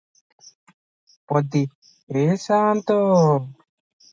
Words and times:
ପଦୀ-ଏ 1.31 2.25
ସାନ୍ତ! 2.45 2.99